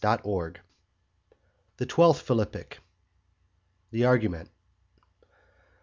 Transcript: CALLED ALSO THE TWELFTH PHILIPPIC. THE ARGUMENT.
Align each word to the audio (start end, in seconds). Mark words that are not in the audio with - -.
CALLED 0.03 0.17
ALSO 0.23 0.53
THE 1.77 1.85
TWELFTH 1.85 2.21
PHILIPPIC. 2.23 2.79
THE 3.91 4.03
ARGUMENT. 4.03 4.49